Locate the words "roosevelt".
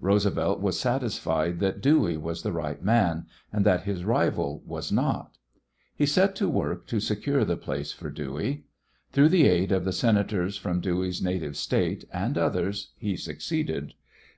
0.00-0.62